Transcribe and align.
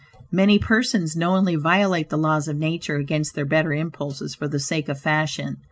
Many 0.31 0.57
persons 0.57 1.15
knowingly 1.15 1.55
violate 1.57 2.09
the 2.09 2.17
laws 2.17 2.47
of 2.47 2.57
nature 2.57 2.95
against 2.95 3.35
their 3.35 3.45
better 3.45 3.71
impulses, 3.71 4.33
for 4.33 4.47
the 4.47 4.59
sake 4.59 4.89
of 4.89 4.99
fashion. 4.99 5.57